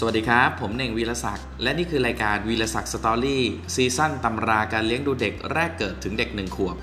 [0.00, 6.76] สวัสดีครับ ผมเน่งวีรศักดิ์และนี่คือรายการวีรศักดิ์ Story Season ตำราการเลี้ยงดูเด็กแรกเกิดถึงเด็กหนึ่งขวบ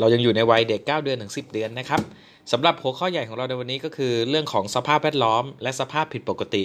[0.00, 2.00] เรายังอยู่ในวัยเด็ก 9 เดือนถึง 10 เดือนนะครับ
[2.52, 6.64] สำหรับหัวข้อใหญ่ของเราในวันนี้ก็คือเรื่องของสภาพแวดล้อม และสภาพผิดปกติ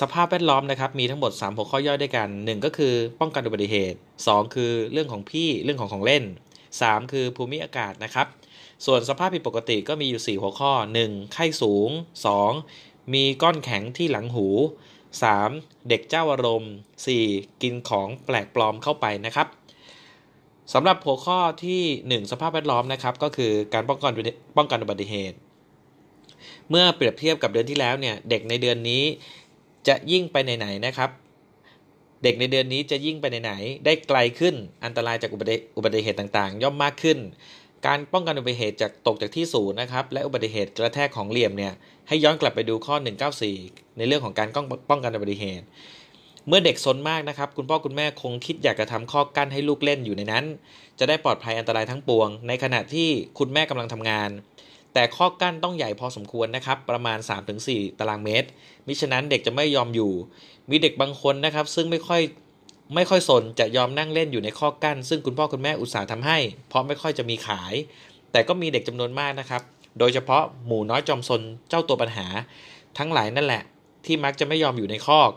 [0.00, 6.24] สภาพแวดล้อมนะครับมีทั้งหมด 3 หัวข้อย่อยด้วยกัน 1 ก็คือป้องกันอุบัติเหตุ 2 คือเรื่องของพี่เรื่องของของเล่น
[6.72, 8.26] 3 คือภูมิอากาศนะครับ
[8.86, 10.72] ส่วนสภาพผิดปกติก็มีอยู่ 4 หัวข้อ
[11.04, 11.32] 1.
[11.32, 11.88] ไข้สูง
[12.50, 13.14] 2.
[13.14, 14.46] มีก้อนแข็งที่หลังหู
[15.18, 15.88] 3.
[15.88, 16.72] เด็กเจ้าอารมณ์
[17.16, 17.62] 4.
[17.62, 19.48] กินของแปลกปลอมเข้าไปนะครับ
[20.72, 21.82] สำหรับหัวข้อที่
[22.24, 24.12] 1 สภาพแวดล้อมนะครับ ก็คือการป้องกัน
[24.56, 25.36] ป้องกันอุบัติเหตุ
[26.70, 29.02] เมื่อเปรียบเทียบกับเดือนที่แล้วเนี่ย เด็กในเดือนนี้
[29.88, 31.10] จะยิ่งไปไหนๆนะครับ
[32.22, 35.38] เด็กในเดือนนี้จะยิ่งไปไหนๆได้ไกลขึ้นอันตรายจากอุ
[35.84, 37.18] บัติเหตุต่างๆ ย่อมมากขึ้น
[37.86, 41.72] การป้องกันอุบัติเหตุจากตกจากที่สูงนะครับ และอุบัติเหตุกระแทกของเหลี่ยมเนี่ย
[42.08, 42.96] ให้ย้อนกลับไปดูข้อ
[43.46, 44.48] 194 ในเรื่องของการ
[44.90, 45.64] ป้องกันอุบัติเหตุ
[46.48, 50.44] เมื่อเด็กซนมากนะครับ คุณพ่อคุณแม่คงคิดอยากจะทำข้อกั้นให้ลูกเล่นอยู่ในนั้น
[50.98, 54.30] จะได้ปลอดภัยอันตรายทั้งปวง ในขณะที่คุณแม่กำลังทำงาน
[54.94, 57.18] แต่ข้อกั้นต้องใหญ่พอสมควรนะครับ ประมาณ
[57.58, 58.48] 3-4 ตารางเมตร
[58.86, 60.12] มิฉะนั้นเด็กจะไม่ยอมอยู่
[60.70, 62.22] มีเด็กบางคนนะครับ ซึ่งไม่ค่อย
[62.94, 66.38] ไม่ค่อยสนจะยอมนั่งเล่นอยู่ในข้อกั้น ซึ่งคุณพ่อคุณแม่อุตส่าห์ทำให้
[66.68, 67.74] เพราะไม่ค่อยจะมีขาย
[68.32, 69.62] แต่ก็มีเด็กจำนวนมากนะครับ
[69.98, 72.26] โดยเฉพาะหมูน้อยจอมซนเจ้าตัวปัญหา
[72.98, 73.62] ทั้งหลายนั่นแหละ
[74.04, 75.32] ที่มักจะไม่ยอมอยู่ในคอก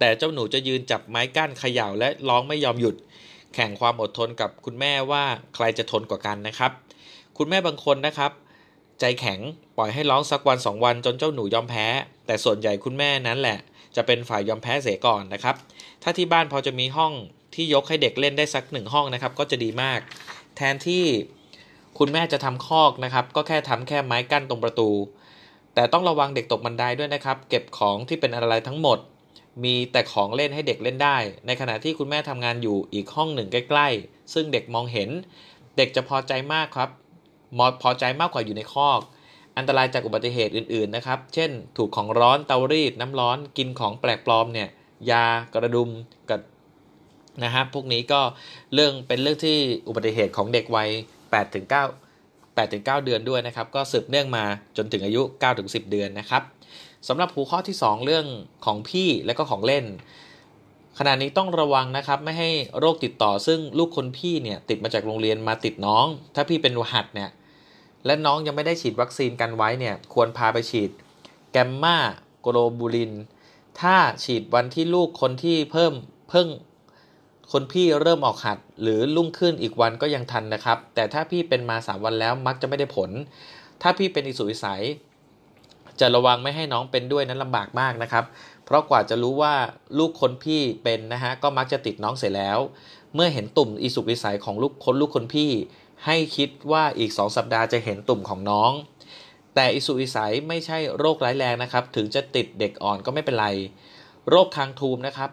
[0.00, 2.94] แต่เจ้าหนูจะยืนจับไม้กั้นเขย่าและร้องไม่ยอมหยุด
[3.54, 6.70] แข่งความอดทนกับคุณแม่ว่าใครจะทนกว่ากันนะครับ
[7.38, 8.32] คุณแม่บางคนนะครับ
[9.00, 9.40] ใจแข็ง
[9.76, 11.86] ปล่อยให้ร้องสักวันสองวันจนเจ้าหนูยอมแพ้
[12.26, 13.58] แต่ส่วนใหญ่คุณแม่นั้นแหละ
[13.96, 15.54] จะเป็นฝ่ายยอมแพ้เสียก่อนนะครับ
[16.02, 17.12] ถ้าที่บ้านพอจะมีห้อง
[17.54, 20.00] ที่ยกให้เด็กเล่นได้สักหนึ่งห้องนะครับ ก็จะดีมาก
[20.56, 21.04] แทนที่
[21.98, 24.90] คุณแม่จะทำคอกนะครับ ก็แค่ทำแค่ไม้กั้นตรงประตู
[25.74, 28.98] แต่ต้องระวังเด็กตกบันไดด้วยนะครับ เก็บของที่เป็นอะไรทั้งหมด
[29.64, 31.16] มีแต่ของเล่นให้เด็กเล่นได้
[31.46, 35.08] ในขณะที่คุณแม่ทำงานอยู่อีกห้องหนึ่งใกล้ ๆ ซึ่งเด็กมองเห็น
[35.76, 36.90] เด็กจะพอใจมากครับ
[37.58, 39.00] มอพอใจมากกว่าอยู่ในคอก
[39.56, 44.68] อันตรายจากอุบัติเหตุอื่นๆนะครับ เช่น ถูกของร้อนเตารีดน้ำร้อนกินของแปลกปลอมเนี่ย
[45.10, 45.24] ยา
[45.54, 45.90] กระดุม
[46.30, 46.40] กับ
[47.44, 48.20] นะครับพวกนี้ก็
[48.74, 49.56] เรื่องเป็นเรื่องที่
[49.88, 50.88] อุบัติเหตุของเด็กวัย
[51.22, 51.74] 8ถึง9
[52.56, 54.44] 8ถึง9เดือนด้วยนะครับ ก็สืบเนื่องมา
[54.76, 56.42] จนถึงอายุ9ถึง10 เดือนนะครับ
[57.08, 58.26] สำหรับหัวข้อที่ 2 เรื่อง
[58.64, 59.84] ของพี่และก็ของเล่น
[60.98, 67.30] ขณะนี้ต้องระวังนะครับ ไม่ให้โรคติดต่อซึ่งลูกคนพี่เนี่ยติดมาจากโรงเรียนมาติดน้อง ถ้าพี่เป็นหัดเนี่ย
[68.06, 70.90] และน้องยังไม่ได้ฉีดวัคซีนกันไว้เนี่ยควรพาไปฉีด
[71.52, 71.96] แกมมา
[72.40, 73.12] โกลบูลิน
[73.80, 75.92] ถ้าฉีดวันที่ลูกคนที่เพิ่ม
[76.30, 76.48] เพิ่ง
[77.52, 83.10] คนพี่เริ่มออกหัดหรือลุ่งขึ้นอีกวันก็ยังทันนะครับ แต่ถ้าพี่เป็นมา 3 วันแล้วมักจะไม่ได้ผล
[83.82, 84.84] ถ้าพี่เป็นอิสุวิสัย
[86.00, 88.24] จะระวังไม่ให้น้องเป็นด้วยนั้นลำบากมากนะครับ
[88.64, 89.54] เพราะกว่าจะรู้ว่า
[89.98, 92.58] ลูกคนพี่เป็นนะฮะก็มักจะติดน้องเสร็จแล้ว
[93.14, 95.50] เมื่อเห็นตุ่มอิสุกวิสัยของลูกคนลูกคนพี่
[96.06, 98.72] ให้คิดว่าอีก 2 สัปดาห์จะเห็นตุ่มของน้อง
[99.54, 103.48] แต่อิสุวิสัยไม่ใช่โรคร้ายแรงนะครับ ถึงจะติดเด็กอ่อนก็ไม่เป็นไร
[104.28, 105.30] โรคคางทูมนะครับ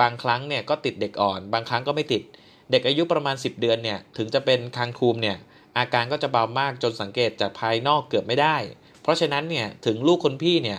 [0.00, 2.22] บางครั้งเนี่ยก็ติดเด็กอ่อน บางครั้งก็ไม่ติด
[2.70, 5.36] เด็กอายุประมาณ 10 เดือนเนี่ยถึงจะเป็นคางทูมเนี่ย
[5.78, 8.56] อาการก็จะเบามากจนสังเกตจากภายนอกเกือบไม่ได้
[9.02, 10.78] เพราะฉะนั้นเนี่ยถึงลูกคนพี่เนี่ย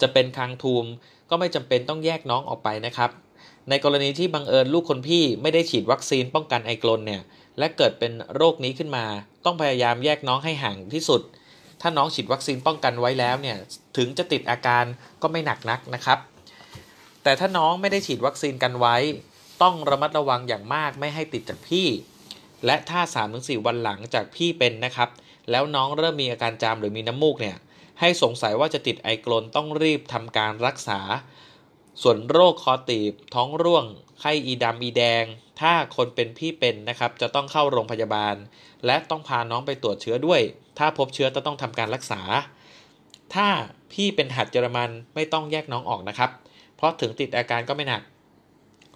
[0.00, 0.84] จะเป็นคางทูม
[1.30, 3.10] ก็ไม่จำเป็นต้องแยกน้องออกไปนะครับ
[3.68, 7.22] ในกรณีที่บังเอิญลูกคนพี่ไม่ได้ฉีดวัคซีนป้องกันไอกลนเนี่ย
[7.58, 9.04] และเกิดเป็นโรคนี้ขึ้นมา
[9.44, 11.22] ต้องพยายามแยกน้องให้ห่างที่สุด
[11.80, 13.56] ถ้าน้องฉีดวัคซีนป้องกันไว้แล้วเนี่ย
[13.96, 14.84] ถึงจะติดอาการ
[15.22, 16.18] ก็ไม่หนักนักนะครับ
[17.22, 18.96] แต่ถ้าน้องไม่ได้ฉีดวัคซีนกันไว้
[19.62, 21.86] ต้องระมัดระวังอย่างมากไม่ให้ติดจากพี่
[22.66, 23.00] และถ้า
[23.32, 25.08] 3-4 วันหลังจากพี่เป็นนะครับ
[25.50, 27.56] แล้วน้องเริ่มมีอาการจามหรือมีน้ำมูกเนี่ย
[28.00, 31.00] ให้สงสัยว่าจะติดไอกลนต้องรีบทำการรักษา
[32.02, 33.84] ส่วนโรคคอตีบ ท้องร่วง
[34.20, 35.24] ไข้อีดำอีแดง
[35.60, 38.34] ถ้าคนเป็นพี่เป็นนะครับ จะต้องเข้าโรงพยาบาล
[38.86, 40.40] และต้องพาน้องไปตรวจเชื้อด้วย
[40.78, 42.20] ถ้าพบเชื้อจะต้องทำการรักษา
[43.34, 43.48] ถ้า
[43.92, 46.30] พี่เป็นหัดเยอรมันไม่ต้องแยกน้องออกนะครับ
[46.76, 48.02] เพราะถึงติดอาการก็ไม่หนัก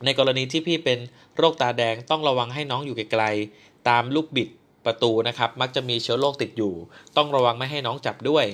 [0.04, 0.98] ในกรณีที่พี่เป็น
[1.36, 4.48] โรคตาแดงต้องระวังให้น้องอยู่ไกลๆตามลูกบิด
[4.84, 6.74] ประตูนะครับมักจะมีเชื้อโรคติดอยู่
[7.16, 8.46] ต้องระวังไม่ให้น้องจับด้วย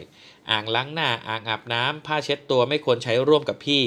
[0.50, 3.82] อ่างล้างหน้าอ่างอาบน้ำผ้าเช็ดตัวไม่ควรใช้ร่วมกับพี่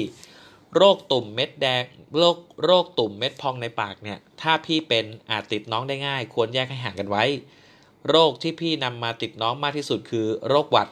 [0.76, 1.82] โรคตุ่มเม็ดแดง
[2.18, 7.24] โรคโรคตุ่มเม็ดพองในปากเนี่ย ถ้าพี่เป็นอาจติดน้องได้ง่าย ควรแยกให้ห่างกันไว้
[8.08, 10.88] โรคที่พี่นำมาติดน้องมากที่สุดคือ โรคหวัด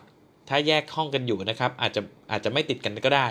[0.48, 3.28] ถ้าแยกห้องกันอยู่นะครับ อาจจะอาจจะไม่ติดกันก็ได้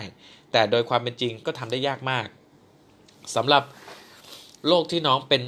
[0.52, 2.28] แต่โดยความเป็นจริงก็ทำได้ยากมาก
[3.36, 3.64] สำหรับ
[4.68, 5.42] โรคที่น้องเป็น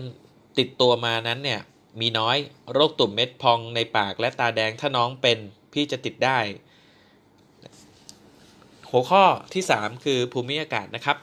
[0.58, 1.62] ติดตัวมานั้นเนี่ย
[2.00, 2.38] มีน้อย
[2.74, 5.38] โรคตุ่มเม็ดพองในปากและตาแดงถ้าน้องเป็น
[5.74, 6.40] พี่จะติดได้
[8.92, 11.18] หัวข้อที่ 3 คือภูมิอากาศนะครับ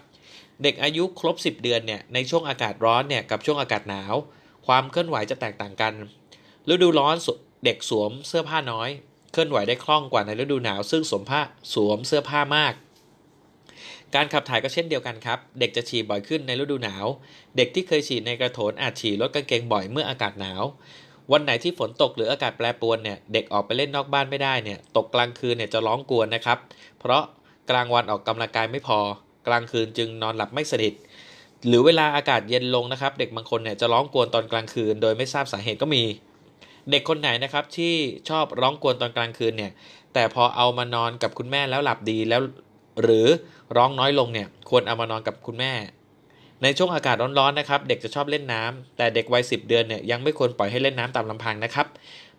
[0.63, 4.15] เด็กอายุครบ 10 เดือนเนี่ยในช่วงอากาศร้อนเนี่ยกับช่วงอากาศหนาว
[4.67, 5.93] ความเคลื่อนไหวจะแตกต่างกัน
[6.69, 7.17] ฤดูร้อน
[7.65, 8.89] เด็กสวมเสื้อผ้าน้อย
[9.33, 11.41] เคลื่อนไหวได้คล่องกว่าในฤดูหนาว ซึ่งสวมผ้า
[11.75, 12.75] สวมเสื้อผ้ามาก
[14.17, 17.07] การขับถ่ายก็เช่นเดียวกันครับ เด็กจะฉี่บ่อยขึ้นในฤดูหนาว
[17.57, 20.63] เด็กที่เคยฉี่ในกระโถนอาจฉี่ลดกางเกงบ่อยเมื่ออากาศหนาว
[21.33, 26.59] วันไหนที่ฝนตกหรืออากาศแปรปรวนเนี่ย เด็กออกไปเล่นนอกบ้านไม่ได้เนี่ย ตกกลางคืนเนี่ยจะร้องกวนนะครับ
[27.01, 27.23] เพราะ
[27.71, 28.99] กลางวันออกกำลังกายไม่พอ
[29.47, 30.95] กลางคืนจึงนอนหลับไม่สนิท
[31.67, 36.03] หรือเวลาอากาศเย็นลงนะครับ เด็กบางคนเนี่ยจะร้องกวนตอนกลางคืน โดยไม่ทราบสาเหตุก็มี
[36.91, 37.95] เด็กคนไหนนะครับที่
[38.29, 39.73] ชอบร้องกวนตอนกลางคืนเนี่ย
[40.15, 42.41] แต่พอเอามานอนกับคุณแม่แล้วหลับดีแล้ว
[43.03, 43.27] หรือ
[43.77, 45.73] ร้องน้อยลงเนี่ยควรเอามานอนกับคุณแม่
[46.63, 51.87] ในช่วงอากาศร้อนๆนะครับ เด็กจะชอบเล่นน้ำแต่เด็กวัยสิเดือนเนี่ยยังไม่ควรปล่อยให้เล่นน้ำตามลำพังนะครับ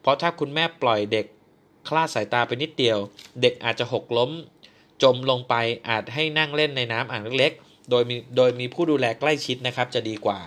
[0.01, 1.25] เพราะถ้าคุณแม่ปล่อยเด็ก
[1.87, 2.97] คลาดสายตาไปนิดเดียว
[3.41, 4.31] เด็กอาจจะหกล้ม
[5.03, 5.55] จมลงไป
[5.89, 10.39] อาจให้นั่งเล่นในน้ำอ่างเล็กๆ โดยมีโดยมีผู้ดูแลใกล้ชิดนะครับจะดีกว่า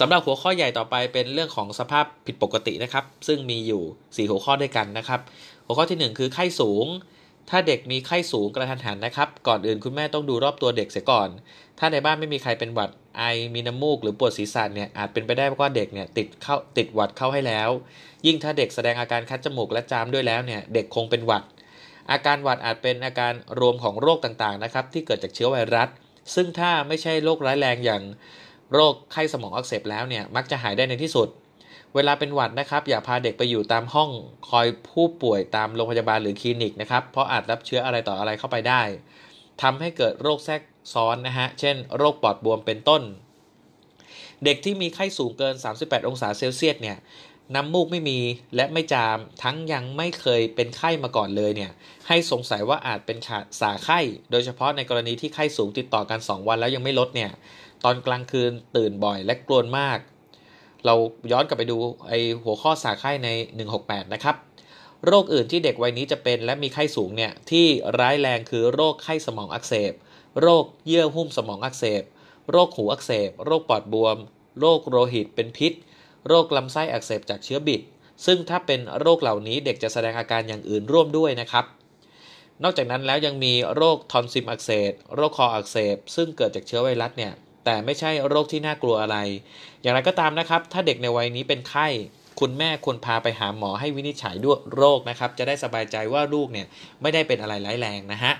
[0.00, 5.20] สำหรับหัวข้อใหญ่ต่อไปเป็นเรื่องของสภาพผิดปกตินะครับ ซึ่งมีอยู่ 4 หัวข้อด้วยกันนะครับ
[5.66, 6.86] หัวข้อที่ 1 คือไข้สูง
[7.50, 11.28] ถ้าเด็กมีไข้สูงกระทันหันนะครับ ก่อนอื่นคุณแม่ต้องดูรอบตัวเด็กเสียก่อน
[11.78, 13.22] ถ้าในบ้านไม่มีใครเป็นหวัดไอ
[13.54, 17.68] มีน้ำมูกหรือปวดศีรษะเนี่ยอาจเป็นไปได้ว่าเด็กเนี่ยติดเข้าติดหวัดเข้าให้แล้ว
[18.26, 21.42] ยิ่งถ้าเด็กแสดงอาการคัดจมูกและจามด้วยแล้วเนี่ยเด็กคงเป็นหวัด
[22.10, 25.88] อาการหวัดอาจเป็นอาการรวมของโรคต่างๆนะครับที่เกิดจากเชื้อไวรัส
[26.34, 28.02] ซึ่งถ้าไม่ใช่โรคร้ายแรงอย่าง
[28.72, 31.28] โรคไข้สมองอักเสบแล้วเนี่ยมักจะหายได้ในที่สุด
[31.94, 34.10] เวลาเป็นหวัดนะครับ อย่าพาเด็กไปอยู่ตามห้อง
[34.50, 38.82] คอยผู้ป่วยตามโรงพยาบาลหรือคลินิกนะครับ เพราะอาจรับเชื้ออะไรต่ออะไรเข้าไปได้
[39.62, 40.62] ทำให้เกิดโรคแทรก
[40.94, 43.02] ซ้อนนะฮะ เช่น โรคปอดบวมเป็นต้น
[44.44, 46.96] เด็กที่มีไข้สูงเกิน 38 องศาเซลเซียสเนี่ย
[47.54, 48.18] น้ำมูกไม่มี
[48.56, 51.72] และไม่จาม ทั้งยังไม่เคยเป็นไข้มาก่อนเลยเนี่ย
[52.08, 53.18] ให้สงสัยว่าอาจเป็น
[53.60, 54.00] สาไข้
[54.30, 57.30] โดยเฉพาะในกรณีที่ไข้สูงติดต่อกัน 2 วันแล้วยังไม่ลดเนี่ย
[57.84, 59.98] ตอนกลางคืนตื่นบ่อยและกลวนมาก
[60.86, 60.94] เรา
[61.32, 61.76] ย้อนกลับไปดู
[62.08, 62.12] ไอ
[62.44, 63.28] หัวข้อสาไข้ใน
[63.70, 64.36] 168 นะครับ
[65.06, 67.66] โรคอื่นที่เด็กวัยนี้จะเป็นและมีไข้สูงเนี่ยที่
[67.98, 69.92] ร้ายแรงคือโรคไข้สมองอักเสบ
[70.40, 72.02] โรคเยื่อหุ้มสมองอักเสบ
[72.50, 74.16] โรคหูอักเสบ โรคปอดบวม
[74.60, 75.72] โรคโลหิตเป็นพิษ
[76.28, 77.80] โรคลำไส้อักเสบจากเชื้อบิด
[78.26, 81.64] ซึ่งถ้าเป็นโรคเหล่านี้เด็กจะแสดงอาการอย่างอื่นร่วมด้วยนะครับ
[82.62, 87.32] นอกจากนั้นแล้วยังมีโรคทอนซิลอักเสบ โรคคออักเสบ ซึ่งเกิดจากเชื้อไวรัสเนี่ย
[87.64, 89.16] แต่ไม่ใช่โรคที่น่ากลัวอะไร
[89.82, 91.86] อย่างไรก็ตามนะครับ ถ้าเด็กในวัยนี้เป็นไข้
[92.40, 96.66] คุณแม่ควรพาไปหาหมอให้วินิจฉัยด้วยโรคนะครับ จะได้สบายใจว่าลูกเนี่ย
[97.02, 98.32] ไม่ได้เป็นอะไรร้ายแรงนะฮะ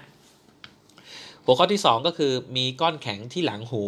[1.45, 3.85] หัวข้อที่ 2 ก็คือมีก้อนแข็งที่หลังหู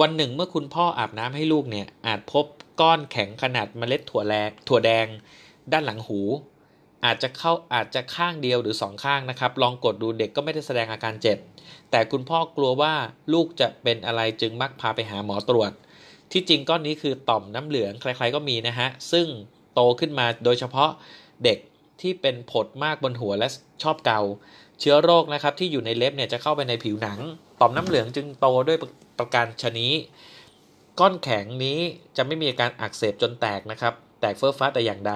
[0.00, 2.44] วันหนึ่งเมื่อคุณพ่ออาบน้ำให้ลูกเนี่ยอาจพบ
[2.80, 4.34] ก้อนแข็งขนาดเมล็ดถั่วแล
[4.68, 5.06] ถั่วแดง
[5.72, 6.20] ด้านหลังหู
[7.04, 11.38] อาจจะเข้าอาจจะข้างเดียวหรือสองข้างนะครับ ลองกดดูเด็กก็ไม่ได้แสดงอาการเจ็บ
[11.90, 12.94] แต่คุณพ่อกลัวว่า
[13.32, 15.72] ลูกจะเป็นอะไรจึงมักพาไปหาหมอตรวจ
[16.32, 19.26] ที่จริงก้อนนี้คือต่อมน้ำเหลืองใครๆก็มีนะฮะ ซึ่ง
[19.74, 20.90] โตขึ้นมาโดยเฉพาะ
[21.44, 21.58] เด็ก
[22.00, 23.48] ที่เป็นผดมากบนหัวและ
[23.82, 24.20] ชอบเกา
[24.80, 27.20] เชื้อโรคนะครับที่อยู่ในเล็บเนี่ยจะเข้าไปในผิวหนัง
[27.60, 28.78] ต่อมน้ำเหลืองจึงโตด้วย
[29.18, 29.92] ประการชนี้
[31.00, 31.78] ก้อนแข็งนี้
[32.16, 35.12] จะไม่มีอาการอักเสบจนแตกนะครับ แตกเฟ้อฟ้าแต่อย่างใด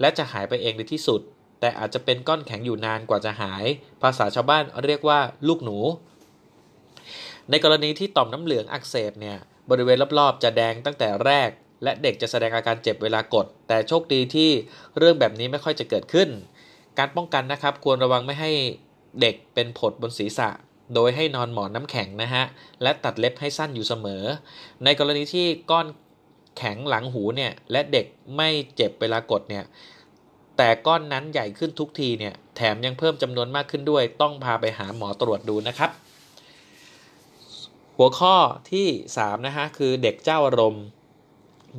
[0.00, 1.20] และจะหายไปเองในที่สุด
[1.60, 3.64] แต่อาจจะเป็นก้อนแข็งอยู่นานกว่าจะหาย
[4.02, 5.78] ภาษาชาวบ้านเรียกว่าลูกหนู
[7.50, 9.38] ในกรณีที่ต่อมน้ำเหลืองอักเสบเนี่ย
[9.70, 11.50] บริเวณรอบๆ จะแดงตั้งแต่แรก
[11.84, 14.50] และเด็กจะแสดงอาการเจ็บเวลากด แต่โชคดีที่
[14.98, 16.28] เรื่องแบบนี้ไม่ค่อยจะเกิดขึ้น
[16.98, 18.52] การป้องกันนะครับควรระวังไม่ให้
[19.20, 20.48] เด็กเป็นผดบนศีรษะ
[20.94, 22.44] โดยให้นอนหมอนน้ำแข็งนะฮะ
[22.82, 24.22] และตัดเล็บให้สั้นอยู่เสมอ
[24.84, 25.86] ในกรณีที่ก้อน
[26.60, 29.64] แข็งหลังหูเนี่ยและเด็กไม่เจ็บเวลากดเนี่ย
[30.56, 35.90] แต่ก้อนนั้นใหญ่ขึ้นทุกทีเนี่ยแถมยังเพิ่มจำนวนมากขึ้นด้วย ต้องพาไปหาหมอตรวจดูนะครับ
[37.96, 38.34] หัวข้อ
[38.72, 38.86] ที่
[39.16, 40.84] 3 นะฮะคือเด็กเจ้าอารมณ์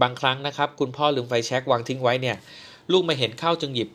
[0.02, 2.38] บางครั้งนะครับ คุณพ่อลืมไฟแช็กวางทิ้งไว้เนี่ย
[2.92, 3.90] ลูกมาเห็นเข้าจึงหยิบ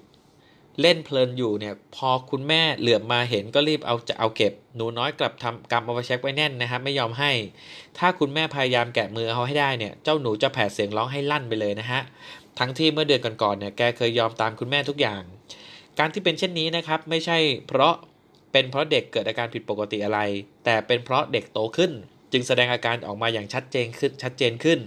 [0.81, 7.33] เล่นเพลินอยู่เนี่ย พอคุณแม่เหลือบมาเห็นก็รีบเอาจะเอาเก็บ หนูน้อยกลับทำกำเอาไฟแช็กไว้แน่นนะครับ ไม่ยอมให้
[7.99, 12.01] ถ้าคุณแม่พยายามแกะมือเอาให้ได้เนี่ย เจ้าหนูจะแผดเสียงร้องให้ลั่นไปเลยนะฮะ
[12.59, 15.23] ทั้งที่เมื่อเดือนก่อนๆเนี่ย แกเคยยอมตามคุณแม่ทุกอย่าง
[15.99, 17.95] การที่เป็นเช่นนี้นะครับ ไม่ใช่เพราะ
[18.53, 20.21] เป็นเพราะเด็กเกิดอาการผิดปกติอะไร
[20.65, 21.93] แต่เป็นเพราะเด็กโตขึ้น
[22.33, 24.81] จึงแสดงอาการออกมาอย่างชัดเจนขึ้นชัดเจนขึ้น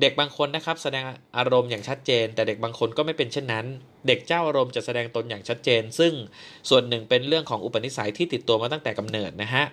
[0.00, 1.04] เด็กบางคนนะครับแสดง
[1.36, 3.66] อารมณ์อย่างชัดเจน แต่เด็กบางคนก็ไม่เป็นเช่นนั้น
[4.06, 6.12] เด็กเจ้าอารมณ์จะแสดงตนอย่างชัดเจน ซึ่ง
[6.68, 9.64] ส่วนหนึ่งเป็นเรื่องของอุปนิสัยที่ติดตัวมาตั้งแต่กำเนิดนะฮะ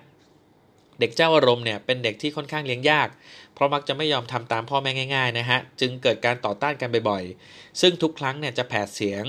[0.99, 3.07] เด็กเจ้าอารมณ์เนี่ยเป็นเด็กที่ค่อนข้างเลี้ยงยาก
[3.53, 9.23] เพราะมักจะไม่ยอมทำตามพ่อแม่ง่าย ๆ นะฮะจึงเกิดการต่อต้านกันบ่อยๆ ซึ่งทุกครั้งเนี่ยจะแผดเสียง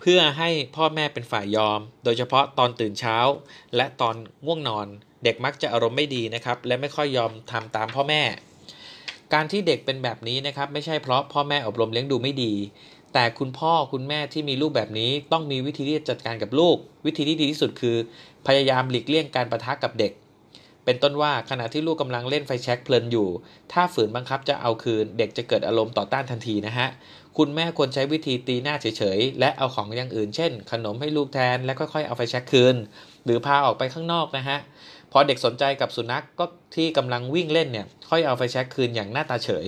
[0.00, 3.16] เพื่อให้พ่อแม่เป็นฝ่ายยอม โดยเฉพาะตอนตื่นเช้า
[3.76, 4.86] และตอนง่วงนอน
[5.24, 8.22] เด็กมักจะอารมณ์ไม่ดีนะครับและไม่ค่อยยอมทำตามพ่อแม่
[9.34, 12.52] การที่เด็กเป็นแบบนี้นะครับ ไม่ใช่เพราะพ่อแม่อบรมเลี้ยงดูไม่ดี
[13.12, 16.76] แต่คุณพ่อคุณแม่ที่มีลูกแบบนี้ ต้องมีวิธีที่จะจัดการกับลูก
[17.06, 17.96] วิธีที่ดีที่สุดคือ
[18.46, 20.12] พยายามหลีกเลี่ยงการประทะกับเด็ก
[20.84, 23.28] เป็นต้นว่าขณะที่ลูกกำลังเล่นไฟแช็กเพลินอยู่
[23.72, 26.88] ถ้าฝืนบังคับจะเอาคืน เด็กจะเกิดอารมณ์ต่อต้านทันทีนะฮะ
[27.38, 28.86] คุณแม่ควรใช้วิธีตีหน้าเฉ
[29.16, 32.76] ยๆ และเอาของอย่างอื่น เช่น ขนมให้ลูกแทน แล้วค่อยๆ เอาไฟแช็กคืน
[33.24, 34.58] หรือพาออกไปข้างนอกนะฮะ
[35.16, 36.44] พอเด็กสนใจกับสุนัขกก็
[36.76, 39.66] ที่กำลังวิ่งเล่นเนี่ยค่อยเอาไฟแช็กคืนอย่างหน้าตาเฉย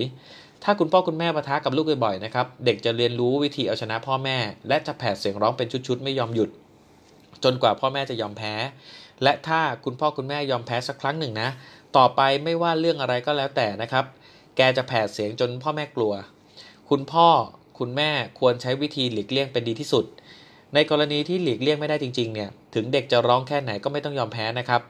[0.65, 4.37] ถ้าคุณพ่อคุณแม่ปะทะกับลูกบ่อยๆนะครับเด็กจะเรียนรู้วิธีเอาชนะพ่อแม่
[4.69, 6.50] และจะแผดเสียงร้องเป็นชุดๆไม่ยอมหยุด
[7.45, 8.55] จนกว่าพ่อแม่จะยอมแพ้
[9.23, 11.49] และถ้าคุณพ่อคุณแม่ยอมแพ้สักครั้งหนึ่งนะ
[11.97, 14.05] ต่อไปไม่ว่าเรื่องอะไรก็แล้วแต่นะครับ
[14.57, 16.12] แกจะแผดเสียงจนพ่อแม่กลัว
[16.91, 17.29] คุณพ่อ
[17.79, 20.05] คุณแม่ควรใช้วิธีหลีกเลี่ยงเป็นดีที่สุด
[20.75, 24.83] ในกรณีที่หลีกเลี่ยงไม่ได้จริงๆเนี่ยถึงเด็กจะร้องแค่ไหนก็ไม่ต้องยอมแพ้นะครับ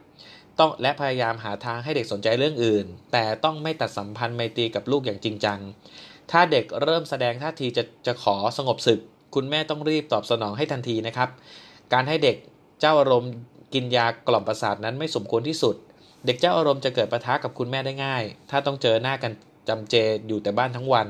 [0.58, 5.58] ต้องและพยายามหาทางให้เด็กสนใจเรื่องอื่น แต่ต้องไม่ตัดสัมพันธ์ไมตรีกับลูกอย่างจริงจัง
[6.30, 9.00] ถ้าเด็กเริ่มแสดงท่าทีจะจะขอสงบศึก
[9.34, 11.28] คุณแม่ต้องรีบตอบสนองให้ทันทีนะครับ
[11.92, 12.36] การให้เด็ก
[12.80, 13.32] เจ้าอารมณ์
[13.74, 15.76] กินยากล่อมประสาทนั้นไม่สมควรที่สุด
[16.26, 19.32] เด็กเจ้าอารมณ์จะเกิดปะทะกับคุณแม่ได้ง่าย ถ้าต้องเจอหน้ากัน
[19.68, 19.94] จำเจ
[20.28, 21.06] อยู่แต่บ้านทั้งวัน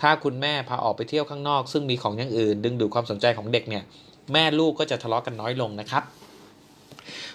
[0.00, 3.84] ถ้าคุณแม่พาออกไปเที่ยวข้างนอก ซึ่งมีของอย่างอื่น ดึงดูดความสนใจของเด็กเนี่ย
[4.32, 6.02] แม่ลูกก็จะทะเลาะกันน้อยลงนะครับ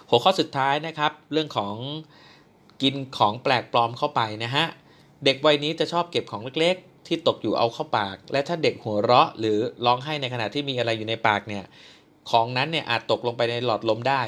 [0.09, 1.75] หัวข้อสุดท้ายนะครับ เรื่องของ
[2.81, 4.65] กินของแปลกปลอมเข้าไปนะฮะ
[5.25, 11.65] เด็กวัยนี้จะชอบเก็บของเล็กๆ ที่ตกอยู่เอาเข้าปาก และถ้าเด็กหัวเราะ หรือร้องไห้ในขณะที่มีอะไรอยู่ในปากเนี่ย
[12.31, 14.21] ของนั้นเนี่ยอาจตกลงไปในหลอดลมได้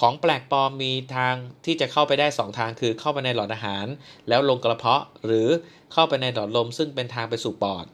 [0.00, 1.34] ของแปลกปลอมมีทาง
[1.64, 3.86] ที่จะเข้าไปได้ 2 ทางคือเข้าไปในหลอดอาหาร
[4.28, 5.48] แล้วลงกระเพาะหรือ
[5.92, 7.86] เข้าไปในหลอดลม ซึ่งเป็นทางไปสู่ปอด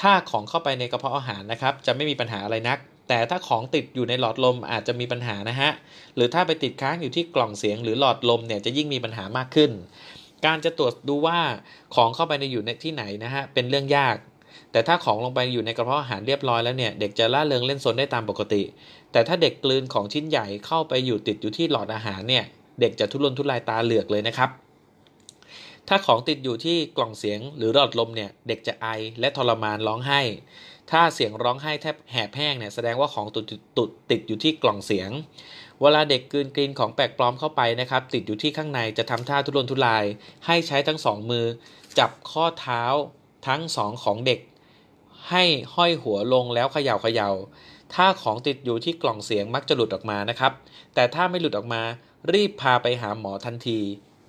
[0.00, 2.78] ถ้าของเข้าไปในกระเพาะอาหารนะครับ จะไม่มีปัญหาอะไรนัก
[3.08, 5.70] แต่ถ้าของติดอยู่ในหลอดลมอาจจะมีปัญหานะฮะ
[6.16, 9.70] หรือถ้าไปติดค้างอยู่ที่กล่องเสียงหรือหลอดลมเนี่ยจะยิ่งมีปัญหามากขึ้น
[10.46, 11.38] การจะตรวจดูว่า
[11.94, 14.16] ของเข้าไปในอยู่ในที่ไหนนะฮะเป็นเรื่องยาก
[14.72, 18.62] แต่ถ้าของลงไปอยู่ในกระเพาะอาหารเรียบร้อยแล้วเนี่ยเด็กจะล่าเริงเล่นซนได้ตามปกติ
[19.12, 22.44] แต่ถ้าเด็กกลืนของชิ้นใหญ่เข้าไปอยู่ติดอยู่ที่หลอดอาหารเนี่ย
[22.80, 24.50] เด็กจะทุรนทุรายตาเหลือกเลยนะครับ
[25.88, 28.86] ถ้าของติดอยู่ที่กล่องเสียงหรือหลอดลมเนี่ย เด็กจะไอ
[29.20, 30.20] และทรมานร้องไห้
[30.92, 33.44] ถ้าเสียงร้องไห้แทบแหบแห้งเนี่ยแสดงว่าของตุด
[33.76, 35.10] ตุดติดอยู่ที่กล่องเสียง
[35.80, 40.04] เวลาเด็กกืนกลินของแปลกปลอมเข้าไปนะครับ ติดอยู่ที่ข้างในจะทำท่าทุรนทุราย
[40.46, 41.46] ให้ใช้ทั้งสองมือ
[41.98, 42.82] จับข้อเท้า
[43.46, 44.40] ทั้งสองของเด็ก
[45.30, 45.44] ให้
[45.74, 47.30] ห้อยหัวลงแล้วเขย่าเขย่า
[47.94, 50.52] ถ้าของติดอยู่ที่กล่องเสียงมักจะหลุดออกมานะครับ
[50.94, 51.82] แต่ถ้าไม่หลุดออกมา
[52.32, 53.78] รีบพาไปหาหมอทันที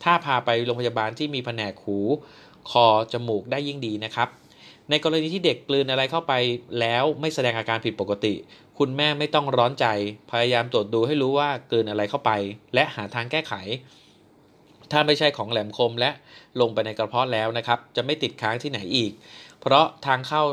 [0.03, 1.97] ถ้าพาไปโรงพยาบาลที่มีแผนกหู
[2.69, 4.29] คอ จมูกได้ยิ่งดีนะครับ
[4.89, 6.33] ในกรณีที่เด็กกลืนอะไรเข้าไป
[6.79, 8.33] แล้วไม่แสดงอาการผิดปกติ
[8.79, 9.85] คุณแม่ไม่ต้องร้อนใจ
[10.31, 12.31] พยายามตรวจดูให้รู้ว่ากลืนอะไรเข้าไป
[12.73, 13.53] และหาทางแก้ไข
[14.91, 16.11] ถ้าไม่ใช่ของแหลมคมและ
[16.61, 19.11] ลงไปในกระเพาะแล้วนะครับ จะไม่ติดค้างที่ไหนอีก
[19.61, 20.43] เพราะทางเข้า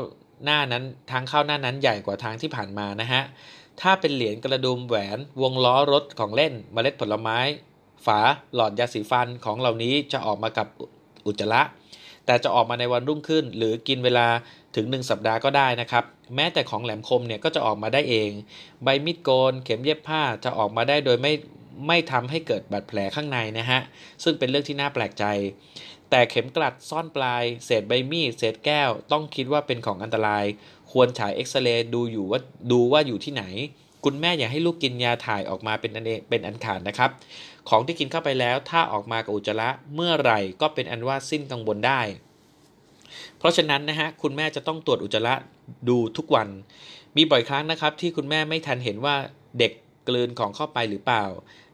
[0.43, 3.21] หน้านั้นทางเข้าหน้านั้นใหญ่กว่าทางที่ผ่านมานะฮะ
[3.81, 7.37] ถ้าเป็นเหรียญกระดุมแหวนวงล้อรถของเล่นเมล็ดผลไม้
[8.05, 8.19] ฝา
[8.55, 10.67] หลอดยาสีฟันของเหล่านี้จะออกมากับ
[11.25, 11.61] อุจจาระ
[12.25, 14.27] แต่จะออกมาในวันรุ่งขึ้น หรือกินเวลา
[14.75, 16.03] ถึง 1 สัปดาห์ก็ได้นะครับ
[16.35, 18.29] แม้แต่ของแหลมคมเนี่ยก็จะออกมาได้เอง
[18.83, 21.33] ใบมีดโกน เข็มเย็บผ้าจะออกมาได้โดยไม่
[21.87, 23.79] ไม่ทำให้เกิดบาดแผลข้างในนะฮะ
[24.23, 25.25] ซึ่งเป็นเรื่องที่น่าแปลกใจ
[26.09, 30.45] แต่เข็มกลัดซ่อนปลาย เศษใบมีด เศษแก้ว ต้องคิดว่าเป็นของอันตราย
[30.91, 32.39] ควรฉายเอ็กซเรย์ดูอยู่ว่า
[32.71, 33.43] ดูว่าอยู่ที่ไหน
[34.05, 37.09] คุณแม่อย่าให้ลูกกินยาถ่ายออกมาเป็นอันเองเป็นอันขาดนะครับ
[37.69, 42.01] ของที่กินเข้าไปแล้วถ้าออกมากับอุจจาระเมื่อไหร่ก็เป็นอันว่าสิ้นกังวลได้
[43.37, 45.35] เพราะฉะนั้นนะฮะคุณแม่จะต้องตรวจอุจจาระ
[45.89, 46.47] ดูทุกวัน
[47.15, 49.15] มีบ่อยครั้งนะครับที่คุณแม่ไม่ทันเห็นว่า
[49.59, 49.71] เด็ก
[50.07, 51.25] กลืนของเข้าไปหรือเปล่า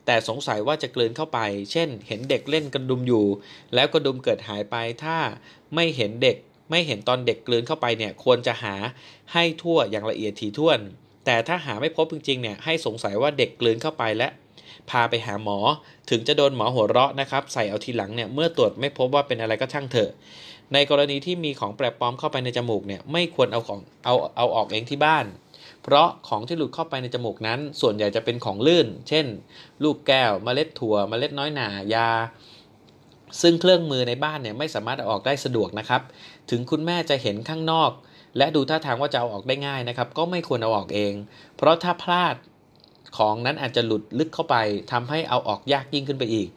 [0.06, 1.40] แต่สงสัยว่าจะกลืนเข้าไป
[1.72, 3.26] เช่น เห็นเด็กเล่นกระดุมอยู่
[3.74, 5.18] แล้วกระดุมเกิดหายไปถ้า
[5.76, 6.38] ไม่เห็นเด็ก
[6.70, 8.76] ไม่เห็นตอนเด็กกลืนเข้าไปเนี่ยควรจะหา
[9.34, 10.80] ให้ทั่วอย่างละเอียดถี่ถ้วน
[11.30, 14.28] แต่ถ้าหาไม่พบจริงๆเนี่ยให้สงสัยว่าเด็กกลืนเข้าไปและ
[14.90, 15.58] พาไปหาหมอ
[16.10, 20.12] ถึงจะโดนหมอหัวเราะนะครับ ใส่เอาทีหลังเนี่ยเมื่อตรวจไม่พบว่าเป็นอะไรก็ช่างเถอะ
[20.74, 25.26] ในกรณีที่มีของแปลกปลอมเข้าไปในจมูกเนี่ยไม่ควรเอาของเอาเอาออกเองที่บ้าน
[25.84, 29.26] เพราะของที่หลุดเข้าไปในจมูกนั้น ส่วนใหญ่จะเป็นของลื่น เช่น
[29.84, 32.10] ลูกแก้วเมล็ดถั่วเมล็ดน้อยหนายา
[33.42, 36.02] ซึ่งเครื่องมือในบ้านเนี่ยไม่สามารถเอาออกได้สะดวกนะครับ
[36.50, 37.92] ถึงคุณแม่จะเห็นข้างนอก
[38.38, 41.14] และดูท่าทางว่าจะเอาออกได้ง่ายนะครับ ก็ไม่ควรเอาออกเอง
[41.58, 42.36] เพราะถ้าพลาด
[43.18, 44.56] ของนั้นอาจจะหลุดลึกเข้าไป
[44.92, 46.50] ทำให้เอาออกยากยิ่งขึ้นไปอีก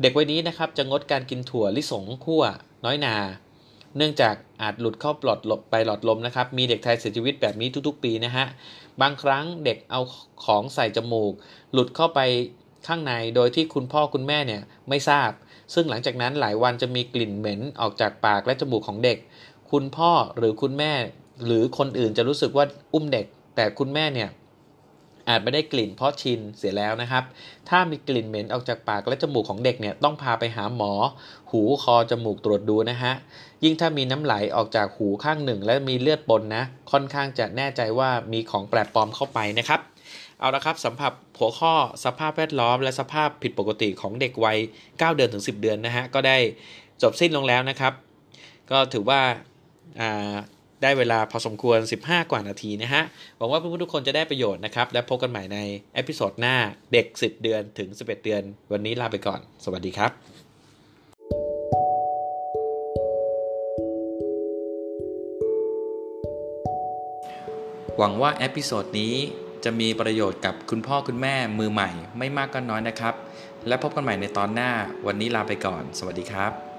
[0.00, 2.42] เด็กวัยนี้นะครับจะงดการกินถั่วลิสงคั่ว
[2.84, 3.16] น้อยนา
[3.96, 8.46] เนื่องจากอาจหลุดเข้าปลอดหลบไปหลอดลมนะครับ มีเด็กไทยเสียชีวิตแบบนี้ทุกๆ ปีนะฮะ
[9.00, 10.00] บางครั้งเด็กเอา
[10.44, 11.32] ของใส่จมูก
[11.72, 12.20] หลุดเข้าไป
[12.86, 15.30] ข้างในโดยที่คุณพ่อคุณแม่เนี่ยไม่ทราบ
[15.74, 19.18] ซึ่งหลังจากนั้นหลายวันจะมีกลิ่นเหม็นออกจากปากและจมูกของเด็ก
[19.70, 20.92] คุณพ่อหรือคุณแม่
[21.46, 24.30] หรือคนอื่นจะรู้สึกว่าอุ้มเด็ก แต่คุณแม่เนี่ย
[25.28, 27.24] อาจไม่ได้กลิ่นเพราะชินเสียแล้วนะครับ
[27.68, 30.92] ถ้ามีกลิ่นเหม็นออกจากปากและจมูกของเด็กเนี่ยต้องพาไปหาหมอ
[31.50, 33.12] หูคอจมูกตรวจดูนะฮะ
[33.64, 39.80] ยิ่งถ้ามีน้ำไหลออกจากหูข้างหนึ่ง และมีเลือดปนนะ ค่อนข้างจะแน่ใจว่ามีของแปลกปลอมเข้าไปนะครับ
[40.38, 41.74] เอาละครับสำหรับหัวข้อ
[42.04, 46.36] สภาพแวดล้อม และสภาพผิดปกติของเด็กวัย 9 เดือนถึง 10 เดือนนะฮะก็ได้
[47.02, 47.92] จบสิ้นลงแล้วนะครับ
[48.70, 49.20] ก็ถือว่า
[50.82, 53.02] ได้เวลาพอสมควร 15 กว่านาทีนะฮะ
[53.38, 55.58] หวังว่าเพื่อนๆทุกคนจะได้ประโยชน์นะครับ และพบกันใหม่ใน
[55.94, 56.56] episode หน้า
[56.92, 60.12] เด็ก 10 เดือนถึง 11 เดือน วันนี้ลาไปก่อน สวัสดีครับ
[67.98, 69.14] หวังว่า episode นี้
[69.64, 73.14] จะมีประโยชน์กับคุณพ่อคุณแม่มือใหม่ไม่มากก็น้อยนะครับ
[73.68, 74.70] และพบกันใหม่ในตอนหน้า
[75.06, 76.71] วันนี้ลาไปก่อน สวัสดีครับ